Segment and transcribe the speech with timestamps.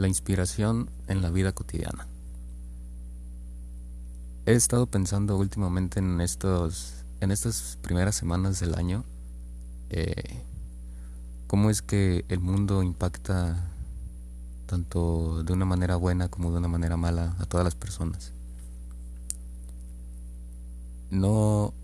[0.00, 2.06] La inspiración en la vida cotidiana.
[4.46, 9.04] He estado pensando últimamente en estos, en estas primeras semanas del año,
[9.90, 10.42] eh,
[11.48, 13.62] cómo es que el mundo impacta
[14.64, 18.32] tanto de una manera buena como de una manera mala a todas las personas.
[21.10, 21.74] No,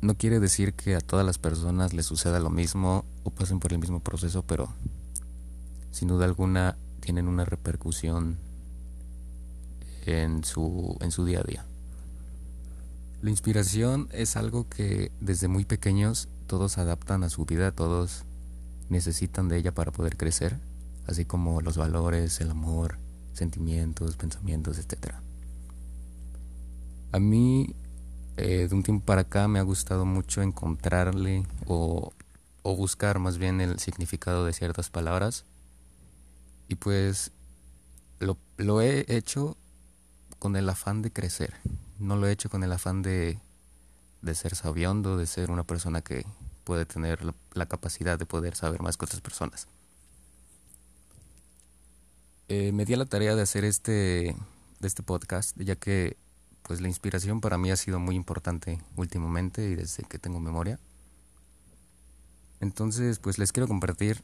[0.00, 3.72] no quiere decir que a todas las personas les suceda lo mismo o pasen por
[3.72, 4.70] el mismo proceso, pero
[5.92, 8.38] sin duda alguna tienen una repercusión
[10.06, 11.64] en su, en su día a día.
[13.22, 18.24] La inspiración es algo que desde muy pequeños todos adaptan a su vida, todos
[18.88, 20.58] necesitan de ella para poder crecer,
[21.06, 22.96] así como los valores, el amor,
[23.34, 25.14] sentimientos, pensamientos, etc.
[27.12, 27.74] A mí,
[28.36, 32.12] eh, de un tiempo para acá, me ha gustado mucho encontrarle o,
[32.62, 35.44] o buscar más bien el significado de ciertas palabras
[36.70, 37.32] y pues
[38.20, 39.56] lo, lo he hecho
[40.38, 41.52] con el afán de crecer.
[41.98, 43.40] No lo he hecho con el afán de,
[44.22, 46.24] de ser sabiondo, de ser una persona que
[46.62, 49.66] puede tener la, capacidad de poder saber más que otras personas.
[52.46, 54.36] Eh, me di a la tarea de hacer este,
[54.78, 56.16] de este podcast, ya que
[56.62, 60.78] pues la inspiración para mí ha sido muy importante últimamente y desde que tengo memoria.
[62.60, 64.22] Entonces, pues les quiero compartir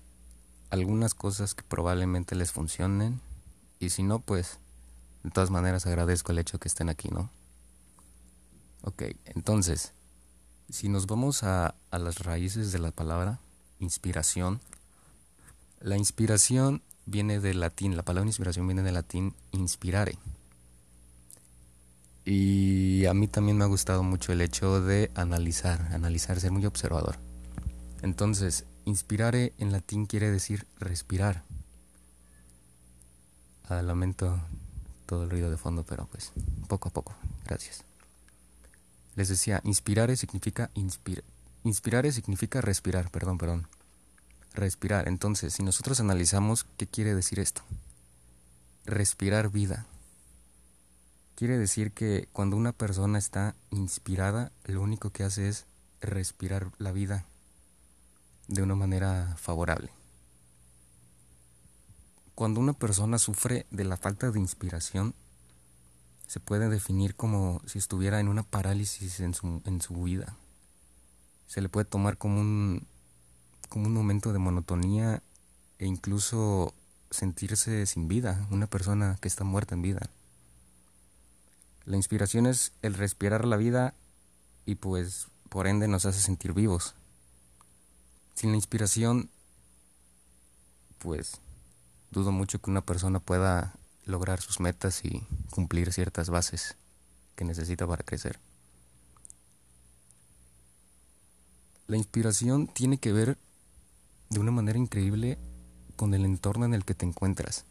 [0.71, 3.21] algunas cosas que probablemente les funcionen
[3.79, 4.59] y si no, pues
[5.23, 7.31] de todas maneras agradezco el hecho que estén aquí, ¿no?
[8.83, 9.93] Ok, entonces,
[10.71, 13.41] si nos vamos a, a las raíces de la palabra
[13.81, 14.61] inspiración,
[15.81, 20.19] la inspiración viene del latín, la palabra inspiración viene del latín inspirare.
[22.25, 26.67] Y a mí también me ha gustado mucho el hecho de analizar, analizar, ser muy
[26.67, 27.19] observador.
[28.03, 31.43] Entonces, Inspirare en latín quiere decir respirar.
[33.69, 34.41] Ah, lamento
[35.07, 36.31] todo el ruido de fondo, pero pues
[36.69, 37.17] poco a poco.
[37.45, 37.83] Gracias.
[39.17, 41.23] Les decía, inspirare significa inspira.
[41.65, 43.67] Inspirare significa respirar, perdón, perdón.
[44.55, 45.09] Respirar.
[45.09, 47.63] Entonces, si nosotros analizamos qué quiere decir esto.
[48.85, 49.85] Respirar vida.
[51.35, 55.65] Quiere decir que cuando una persona está inspirada, lo único que hace es
[56.01, 57.27] respirar la vida
[58.49, 59.91] de una manera favorable.
[62.35, 65.15] Cuando una persona sufre de la falta de inspiración,
[66.27, 70.37] se puede definir como si estuviera en una parálisis en su, en su vida.
[71.47, 72.87] Se le puede tomar como un,
[73.69, 75.23] como un momento de monotonía
[75.79, 76.75] e incluso
[77.11, 80.11] sentirse sin vida, una persona que está muerta en vida.
[81.85, 83.95] La inspiración es el respirar la vida
[84.65, 86.95] y pues por ende nos hace sentir vivos.
[88.37, 89.31] Sin la inspiración,
[90.99, 91.41] pues
[92.11, 93.73] dudo mucho que una persona pueda
[94.05, 96.77] lograr sus metas y cumplir ciertas bases
[97.35, 98.39] que necesita para crecer.
[101.87, 103.39] La inspiración tiene que ver
[104.29, 105.39] de una manera increíble
[105.97, 107.65] con el entorno en el que te encuentras.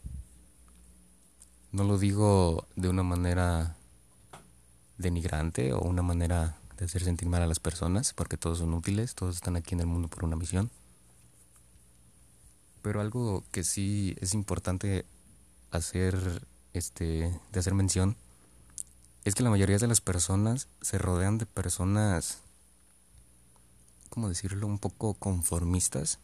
[1.72, 3.76] No lo digo de una manera
[4.98, 9.16] denigrante o una manera de hacer sentir mal a las personas, porque todos son útiles,
[9.16, 10.70] todos están aquí en el mundo por una misión.
[12.82, 15.06] Pero algo que sí es importante
[15.72, 18.16] hacer, este, de hacer mención,
[19.24, 22.40] es que la mayoría de las personas se rodean de personas,
[24.10, 26.20] ¿cómo decirlo?, un poco conformistas.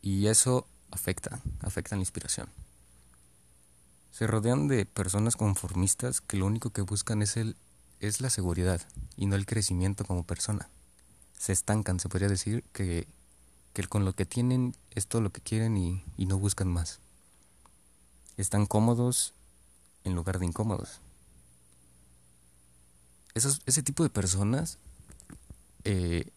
[0.00, 2.48] Y eso afecta, afecta la inspiración.
[4.10, 7.56] Se rodean de personas conformistas que lo único que buscan es el
[8.00, 8.80] es la seguridad
[9.16, 10.68] y no el crecimiento como persona.
[11.38, 13.06] Se estancan, se podría decir que,
[13.72, 16.98] que con lo que tienen es todo lo que quieren y, y no buscan más.
[18.36, 19.34] Están cómodos
[20.04, 21.00] en lugar de incómodos.
[23.34, 24.78] Esos, ese tipo de personas
[25.84, 26.30] eh,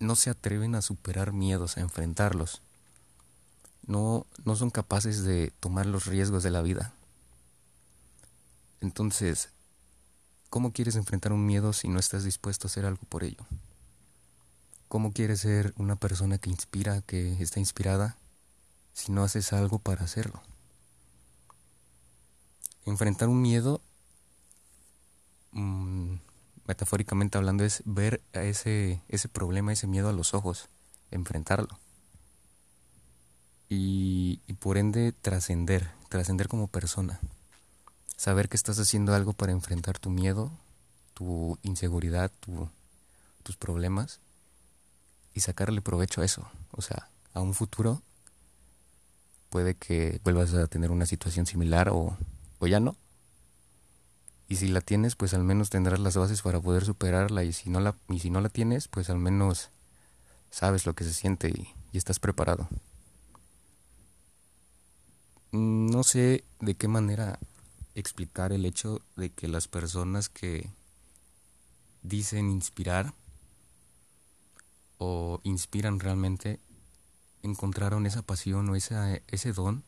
[0.00, 2.62] no se atreven a superar miedos, a enfrentarlos.
[3.86, 6.92] No, no son capaces de tomar los riesgos de la vida.
[8.80, 9.50] Entonces,
[10.52, 13.42] ¿Cómo quieres enfrentar un miedo si no estás dispuesto a hacer algo por ello?
[14.86, 18.18] ¿Cómo quieres ser una persona que inspira, que está inspirada,
[18.92, 20.42] si no haces algo para hacerlo?
[22.84, 23.80] Enfrentar un miedo,
[25.52, 26.16] mmm,
[26.66, 30.68] metafóricamente hablando, es ver a ese, ese problema, ese miedo a los ojos,
[31.10, 31.78] enfrentarlo.
[33.70, 37.20] Y, y por ende trascender, trascender como persona
[38.22, 40.52] saber que estás haciendo algo para enfrentar tu miedo,
[41.12, 42.30] tu inseguridad,
[43.42, 44.20] tus problemas
[45.34, 48.00] y sacarle provecho a eso, o sea, a un futuro
[49.48, 52.16] puede que vuelvas a tener una situación similar o,
[52.60, 52.94] o ya no.
[54.46, 57.42] Y si la tienes, pues al menos tendrás las bases para poder superarla.
[57.42, 59.70] Y si no la, y si no la tienes, pues al menos
[60.50, 62.68] sabes lo que se siente y, y estás preparado.
[65.50, 67.40] No sé de qué manera
[67.94, 70.70] explicar el hecho de que las personas que
[72.02, 73.14] dicen inspirar
[74.98, 76.60] o inspiran realmente
[77.42, 79.82] encontraron esa pasión o ese don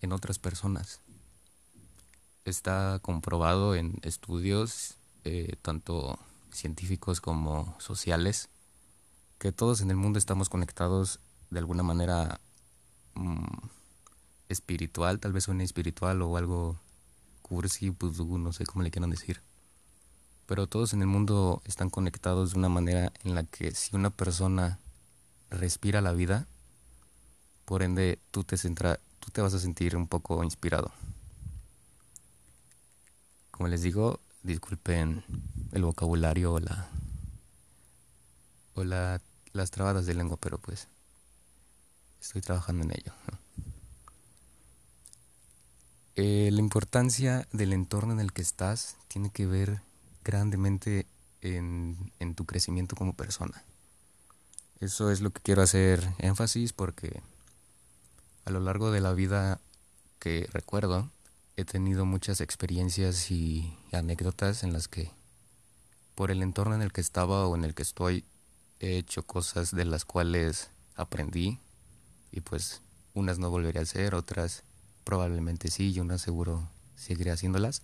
[0.00, 1.00] en otras personas.
[2.44, 6.18] Está comprobado en estudios eh, tanto
[6.50, 8.48] científicos como sociales
[9.38, 11.20] que todos en el mundo estamos conectados
[11.50, 12.40] de alguna manera
[13.14, 13.44] mm,
[14.48, 16.78] espiritual, tal vez suene espiritual o algo
[17.52, 19.42] cursi, pues no sé cómo le quieran decir.
[20.46, 24.08] Pero todos en el mundo están conectados de una manera en la que si una
[24.08, 24.78] persona
[25.50, 26.46] respira la vida,
[27.66, 30.92] por ende tú te, centra, tú te vas a sentir un poco inspirado.
[33.50, 35.22] Como les digo, disculpen
[35.72, 36.88] el vocabulario o la
[38.74, 39.20] o la,
[39.52, 40.88] las trabadas de lengua, pero pues
[42.18, 43.12] estoy trabajando en ello.
[46.14, 49.80] Eh, la importancia del entorno en el que estás tiene que ver
[50.24, 51.06] grandemente
[51.40, 53.64] en, en tu crecimiento como persona.
[54.80, 57.22] Eso es lo que quiero hacer énfasis porque
[58.44, 59.60] a lo largo de la vida
[60.18, 61.08] que recuerdo
[61.56, 65.10] he tenido muchas experiencias y anécdotas en las que
[66.14, 68.24] por el entorno en el que estaba o en el que estoy
[68.80, 71.58] he hecho cosas de las cuales aprendí
[72.32, 72.82] y pues
[73.14, 74.64] unas no volveré a hacer, otras
[75.04, 77.82] probablemente sí y unas seguro seguiré haciéndolas.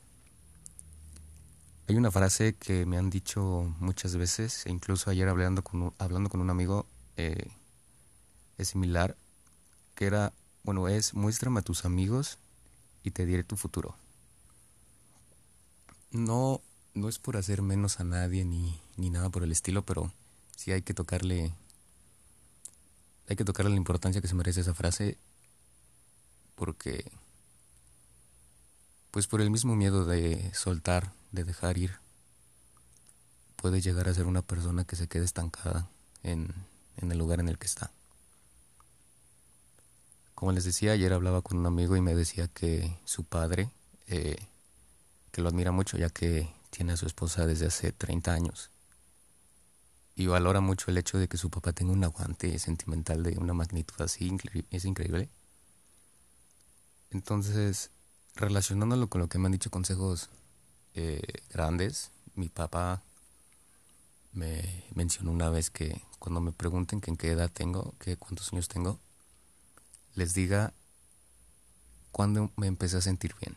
[1.88, 5.94] Hay una frase que me han dicho muchas veces, e incluso ayer hablando con un,
[5.98, 6.86] hablando con un amigo,
[7.16, 7.50] eh,
[8.58, 9.16] es similar,
[9.94, 10.32] que era,
[10.64, 12.36] bueno, es muéstrame a tus amigos
[13.02, 13.96] y te diré tu futuro.
[16.10, 16.60] No,
[16.92, 20.12] no es por hacer menos a nadie ni, ni nada por el estilo, pero
[20.56, 21.54] sí hay que tocarle,
[23.28, 25.16] hay que tocarle la importancia que se merece esa frase,
[26.58, 27.10] porque,
[29.12, 31.96] pues por el mismo miedo de soltar de dejar ir,
[33.56, 35.88] puede llegar a ser una persona que se quede estancada
[36.22, 36.52] en,
[36.96, 37.92] en el lugar en el que está.
[40.34, 43.70] Como les decía, ayer hablaba con un amigo y me decía que su padre,
[44.08, 44.36] eh,
[45.30, 48.70] que lo admira mucho ya que tiene a su esposa desde hace 30 años,
[50.16, 53.54] y valora mucho el hecho de que su papá tenga un aguante sentimental de una
[53.54, 54.36] magnitud así,
[54.70, 55.28] es increíble.
[57.10, 57.90] Entonces,
[58.34, 60.28] relacionándolo con lo que me han dicho consejos
[60.94, 62.10] eh, grandes.
[62.34, 63.02] Mi papá
[64.32, 68.66] me mencionó una vez que cuando me pregunten en qué edad tengo, que cuántos años
[68.66, 68.98] tengo,
[70.14, 70.72] les diga
[72.10, 73.56] cuándo me empecé a sentir bien.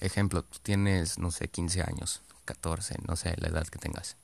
[0.00, 4.16] Ejemplo, tú tienes, no sé, 15 años, 14, no sé, la edad que tengas.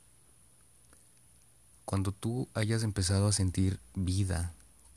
[1.85, 4.53] Cuando tú hayas empezado a sentir vida,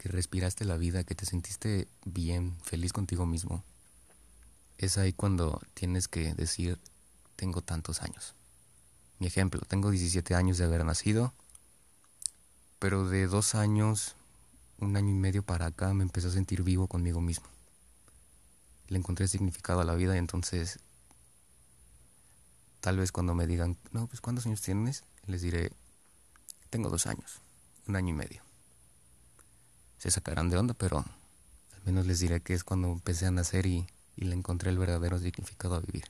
[0.06, 3.64] que respiraste la vida, que te sentiste bien, feliz contigo mismo,
[4.78, 6.78] es ahí cuando tienes que decir,
[7.36, 8.36] tengo tantos años.
[9.18, 11.34] Mi ejemplo, tengo 17 años de haber nacido,
[12.78, 14.16] pero de dos años,
[14.78, 17.48] un año y medio para acá me empecé a sentir vivo conmigo mismo.
[18.90, 20.78] Le encontré significado a la vida y entonces
[22.80, 25.04] tal vez cuando me digan, no, pues ¿cuántos años tienes?
[25.26, 25.72] Les diré,
[26.70, 27.42] tengo dos años,
[27.88, 28.45] un año y medio.
[30.06, 33.66] Se sacarán de onda, pero al menos les diré que es cuando empecé a nacer
[33.66, 36.06] y y le encontré el verdadero significado a vivir.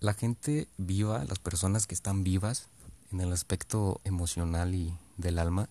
[0.00, 2.68] La gente viva, las personas que están vivas
[3.12, 5.68] en el aspecto emocional y del alma,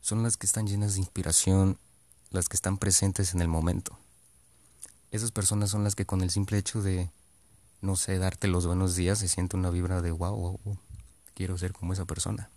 [0.00, 1.78] son las que están llenas de inspiración,
[2.30, 3.96] las que están presentes en el momento.
[5.12, 7.10] Esas personas son las que con el simple hecho de,
[7.80, 10.78] no sé, darte los buenos días, se siente una vibra de wow, wow, wow
[11.34, 12.50] quiero ser como esa persona.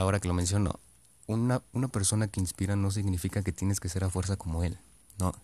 [0.00, 0.80] Ahora que lo menciono,
[1.26, 4.78] una, una persona que inspira no significa que tienes que ser a fuerza como él.
[5.18, 5.34] No.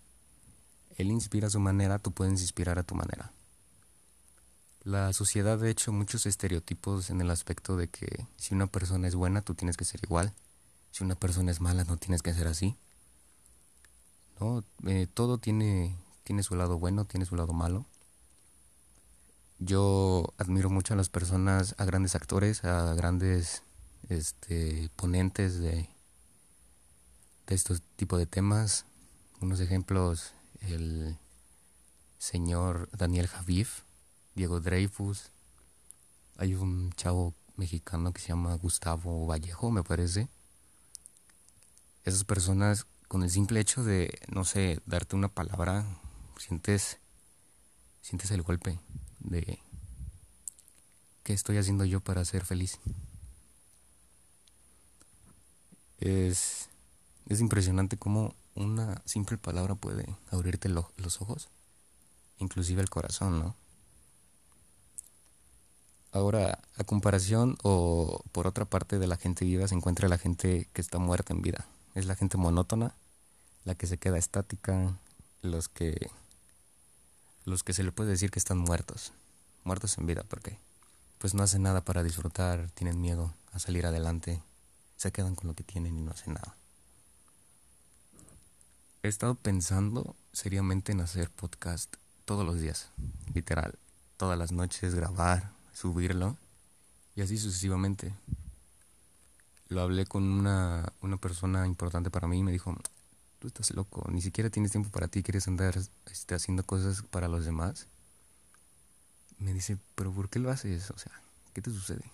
[0.97, 3.33] Él inspira a su manera, tú puedes inspirar a tu manera.
[4.83, 9.15] La sociedad ha hecho muchos estereotipos en el aspecto de que si una persona es
[9.15, 10.33] buena, tú tienes que ser igual.
[10.91, 12.79] Si una persona es mala, no tienes que ser así.
[14.41, 15.95] No, eh, todo tiene,
[16.25, 17.85] tiene su lado bueno, tiene su lado malo.
[19.59, 23.63] Yo admiro mucho a las personas, a grandes actores, a grandes
[24.09, 25.89] este, ponentes de,
[27.47, 28.85] de estos tipos de temas.
[29.41, 31.19] Unos ejemplos, el
[32.19, 33.83] señor Daniel Javif,
[34.35, 35.31] Diego Dreyfus,
[36.39, 40.29] hay un chavo mexicano que se llama Gustavo Vallejo, me parece.
[42.05, 45.87] esas personas con el simple hecho de, no sé, darte una palabra,
[46.39, 46.99] sientes,
[48.03, 48.79] sientes el golpe
[49.21, 49.59] de
[51.23, 52.79] qué estoy haciendo yo para ser feliz.
[55.99, 56.69] Es,
[57.29, 61.49] es impresionante cómo una simple palabra puede abrirte los ojos,
[62.39, 63.55] inclusive el corazón, ¿no?
[66.17, 70.67] Ahora, a comparación o por otra parte de la gente viva se encuentra la gente
[70.73, 71.67] que está muerta en vida.
[71.95, 72.95] Es la gente monótona,
[73.67, 74.99] la que se queda estática,
[75.43, 76.11] los que
[77.45, 79.13] los que se le puede decir que están muertos,
[79.63, 80.59] muertos en vida, porque
[81.19, 84.41] pues no hacen nada para disfrutar, tienen miedo a salir adelante,
[84.97, 86.57] se quedan con lo que tienen y no hacen nada.
[89.03, 92.89] He estado pensando seriamente en hacer podcast todos los días,
[93.35, 93.79] literal,
[94.17, 96.37] todas las noches grabar, subirlo
[97.15, 98.13] y así sucesivamente.
[99.69, 102.77] Lo hablé con una, una persona importante para mí y me dijo,
[103.39, 105.79] tú estás loco, ni siquiera tienes tiempo para ti, quieres andar
[106.11, 107.87] este, haciendo cosas para los demás.
[109.39, 110.91] Me dice, pero ¿por qué lo haces?
[110.91, 111.13] O sea,
[111.53, 112.05] ¿qué te sucede?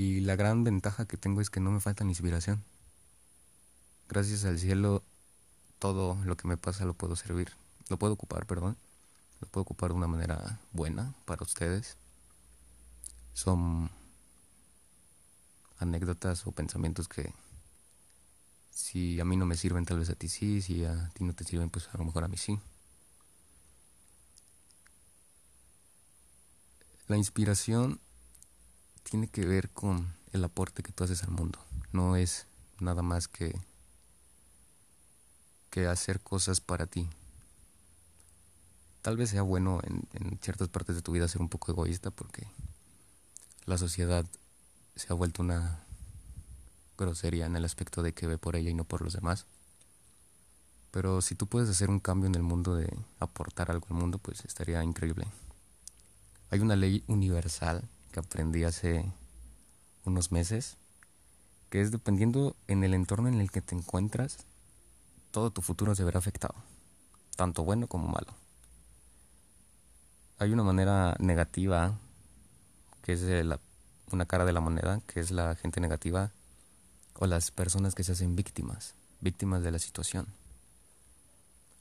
[0.00, 2.64] Y la gran ventaja que tengo es que no me falta inspiración.
[4.08, 5.02] Gracias al cielo,
[5.78, 7.52] todo lo que me pasa lo puedo servir,
[7.90, 8.78] lo puedo ocupar, perdón
[9.42, 11.98] lo puedo ocupar de una manera buena para ustedes.
[13.34, 13.90] Son
[15.78, 17.34] anécdotas o pensamientos que
[18.70, 21.34] si a mí no me sirven, tal vez a ti sí, si a ti no
[21.34, 22.58] te sirven, pues a lo mejor a mí sí.
[27.06, 28.00] La inspiración
[29.02, 31.58] tiene que ver con el aporte que tú haces al mundo.
[31.92, 32.46] No es
[32.78, 33.58] nada más que
[35.70, 37.08] que hacer cosas para ti,
[39.02, 42.46] tal vez sea bueno en, ciertas partes de tu vida ser un poco egoísta porque
[43.66, 44.24] la sociedad
[44.96, 45.84] se ha vuelto una
[46.98, 49.46] grosería en el aspecto de que ve por ella y no por los demás.
[50.90, 54.18] Pero si tú puedes hacer un cambio en el mundo de aportar algo al mundo,
[54.18, 55.26] pues estaría increíble.
[56.50, 59.04] Hay una ley universal que aprendí hace
[60.04, 60.76] unos meses,
[61.70, 64.38] que es dependiendo en el entorno en el que te encuentras,
[65.30, 66.54] todo tu futuro se verá afectado,
[67.36, 68.34] tanto bueno como malo
[70.40, 71.98] hay una manera negativa,
[73.02, 73.22] que es
[74.10, 76.30] una cara de la moneda, que es la gente negativa
[77.18, 80.26] o las personas que se hacen víctimas, víctimas de la situación.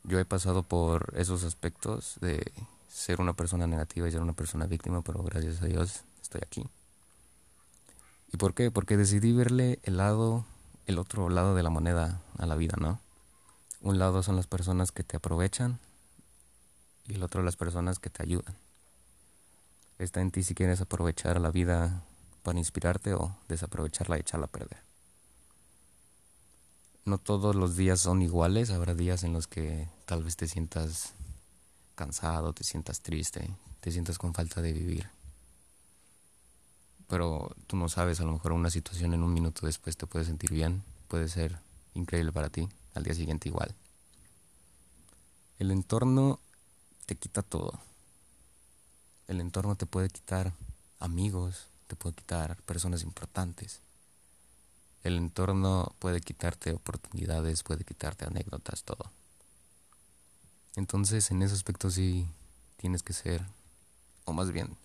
[0.04, 2.52] Yo he pasado por esos aspectos de
[2.90, 6.70] ser una persona negativa y ser una persona víctima, pero gracias a Dios estoy aquí.
[8.32, 8.70] ¿Y por qué?
[8.70, 10.46] Porque decidí verle el lado,
[10.86, 13.00] el otro lado de la moneda a la vida, ¿no?
[13.82, 15.80] Un lado son las personas que te aprovechan
[17.08, 18.56] y el otro las personas que te ayudan.
[19.98, 22.04] Está en ti si quieres aprovechar la vida
[22.44, 24.78] para inspirarte o desaprovecharla y echarla a perder.
[27.06, 31.14] No todos los días son iguales, habrá días en los que tal vez te sientas
[31.96, 35.10] cansado, te sientas triste, te sientas con falta de vivir.
[37.10, 40.26] Pero tú no sabes, a lo mejor una situación en un minuto después te puede
[40.26, 41.58] sentir bien, puede ser
[41.96, 43.74] increíble para ti, al día siguiente igual.
[45.58, 46.40] El entorno
[47.08, 47.80] te quita todo.
[49.28, 50.54] El entorno te puede quitar
[51.00, 53.82] amigos, te puede quitar personas importantes.
[55.04, 59.12] El entorno puede quitarte oportunidades, puede quitarte anécdotas, todo.
[60.76, 62.28] Entonces, en ese aspecto sí
[62.78, 63.44] tienes que ser,
[64.26, 64.78] o más bien,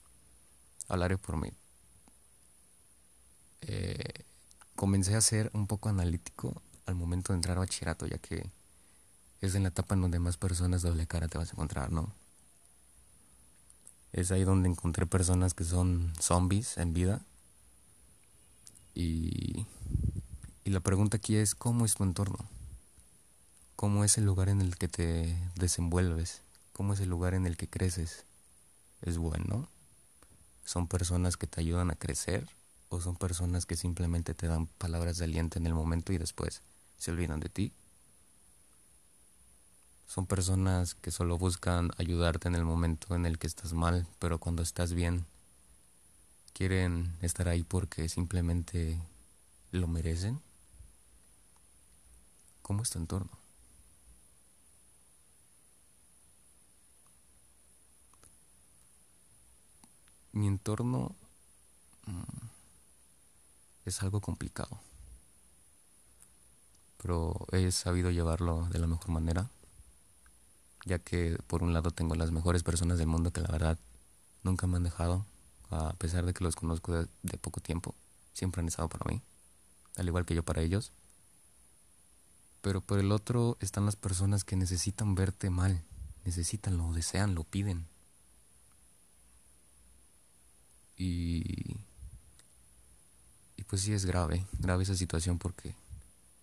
[0.88, 1.52] hablaré por mí.
[3.62, 4.24] Eh,
[4.76, 8.50] comencé a ser un poco analítico al momento de entrar a bachillerato, ya que
[9.40, 12.12] es en la etapa en donde más personas doble cara te vas a encontrar, ¿no?
[14.12, 17.20] Es ahí donde encontré personas que son zombies en vida.
[18.94, 19.66] Y,
[20.64, 22.38] y la pregunta aquí es, ¿cómo es tu entorno?
[23.76, 26.42] ¿Cómo es el lugar en el que te desenvuelves?
[26.72, 28.24] ¿Cómo es el lugar en el que creces?
[29.02, 29.68] ¿Es bueno?
[30.64, 32.48] ¿Son personas que te ayudan a crecer?
[32.94, 36.62] ¿O son personas que simplemente te dan palabras de aliento en el momento y después
[36.96, 37.72] se olvidan de ti?
[40.06, 44.38] Son personas que solo buscan ayudarte en el momento en el que estás mal, pero
[44.38, 45.26] cuando estás bien,
[46.52, 48.96] quieren estar ahí porque simplemente
[49.72, 50.40] lo merecen.
[52.62, 53.32] ¿Cómo es tu entorno?
[60.30, 61.16] Mi entorno
[62.06, 62.43] mm,
[63.84, 64.80] es algo complicado,
[67.02, 69.50] pero he sabido llevarlo de la mejor manera
[70.84, 73.78] ya que por un lado tengo las mejores personas del mundo que la verdad
[74.42, 75.24] nunca me han dejado,
[75.70, 77.94] a pesar de que los conozco de, poco tiempo,
[78.32, 79.22] siempre han estado para mí,
[79.96, 80.92] al igual que yo para ellos.
[82.60, 85.82] Pero por el otro están las personas que necesitan verte mal,
[86.24, 87.86] necesitan, lo desean, lo piden.
[90.96, 91.76] Y,
[93.56, 95.74] y pues sí es grave, grave esa situación porque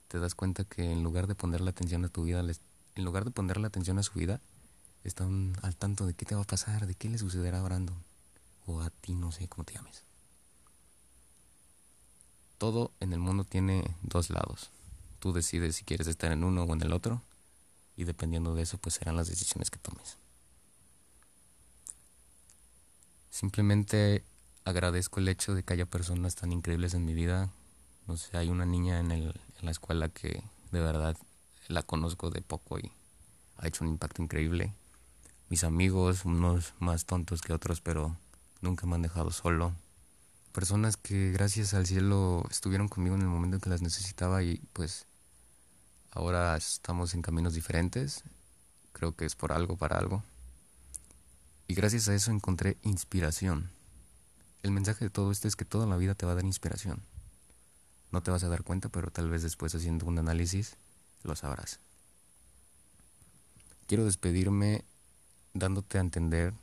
[0.10, 3.32] te das cuenta que en lugar de ponerle atención a tu vida, en lugar de
[3.32, 4.42] ponerle atención a su vida,
[5.06, 7.96] están al tanto de qué te va a pasar, de qué le sucederá a Brandon,
[8.66, 10.04] o a ti, no sé cómo te llames.
[12.58, 14.70] Todo en el mundo tiene dos lados.
[15.20, 17.22] Tú decides si quieres estar en uno o en el otro,
[17.96, 20.18] y dependiendo de eso, pues serán las decisiones que tomes.
[23.30, 24.22] Simplemente
[24.66, 27.50] agradezco el hecho de que haya personas tan increíbles en mi vida.
[28.08, 31.18] No sé, hay una niña en el, en la escuela que de verdad
[31.68, 32.92] la conozco de poco y
[33.58, 34.74] ha hecho un impacto increíble.
[35.50, 38.16] Mis amigos, unos más tontos que otros, pero
[38.62, 39.74] nunca me han dejado solo.
[40.54, 44.62] Personas que gracias al cielo estuvieron conmigo en el momento en que las necesitaba y
[44.74, 45.06] pues
[46.12, 48.24] ahora estamos en caminos diferentes.
[48.92, 50.24] Creo que es por algo, para algo.
[51.68, 53.70] Y gracias a eso encontré inspiración.
[54.64, 57.02] El mensaje de todo esto es que toda la vida te va a dar inspiración.
[58.12, 60.76] No te vas a dar cuenta, pero tal vez después haciendo un análisis
[61.24, 61.80] lo sabrás.
[63.88, 64.84] Quiero despedirme
[65.54, 66.54] dándote a entender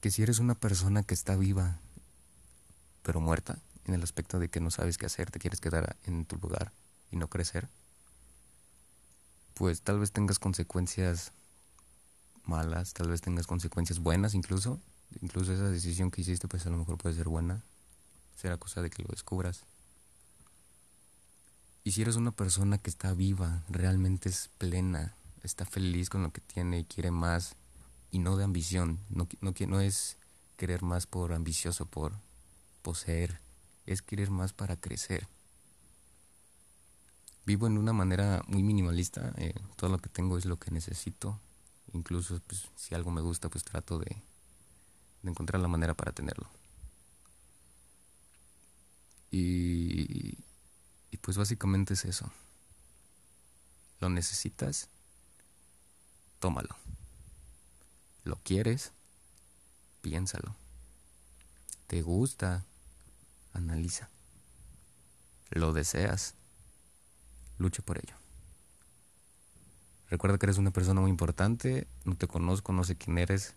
[0.00, 1.78] que si eres una persona que está viva,
[3.02, 6.24] pero muerta, en el aspecto de que no sabes qué hacer, te quieres quedar en
[6.24, 6.72] tu lugar
[7.10, 7.68] y no crecer,
[9.54, 11.32] pues tal vez tengas consecuencias
[12.44, 14.80] malas, tal vez tengas consecuencias buenas incluso,
[15.20, 17.62] incluso esa decisión que hiciste pues a lo mejor puede ser buena,
[18.36, 19.64] será cosa de que lo descubras.
[21.84, 26.32] Y si eres una persona que está viva, realmente es plena, está feliz con lo
[26.32, 27.54] que tiene y quiere más,
[28.10, 30.16] y no de ambición, no, no, no es
[30.56, 32.12] querer más por ambicioso, por
[32.82, 33.40] poseer,
[33.86, 35.28] es querer más para crecer.
[37.44, 41.38] Vivo en una manera muy minimalista, eh, todo lo que tengo es lo que necesito,
[41.92, 44.16] incluso pues, si algo me gusta pues trato de,
[45.22, 46.48] de encontrar la manera para tenerlo.
[49.30, 50.38] Y,
[51.10, 52.30] y pues básicamente es eso.
[54.00, 54.88] Lo necesitas,
[56.38, 56.76] tómalo.
[58.24, 58.92] Lo quieres,
[60.02, 60.54] piénsalo.
[61.86, 62.64] Te gusta,
[63.52, 64.08] analiza.
[65.50, 66.34] Lo deseas,
[67.58, 68.16] lucha por ello.
[70.08, 73.54] Recuerda que eres una persona muy importante, no te conozco, no sé quién eres,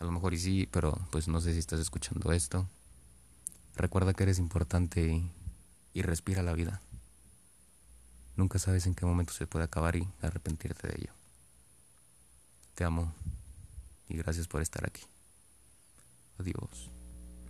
[0.00, 2.66] a lo mejor y sí, pero pues no sé si estás escuchando esto.
[3.76, 5.22] Recuerda que eres importante
[5.92, 6.80] y, respira la vida.
[8.36, 11.12] Nunca sabes en qué momento se puede acabar y arrepentirte de ello.
[12.74, 13.12] Te amo
[14.08, 15.02] y gracias por estar aquí.
[16.38, 16.99] Adiós.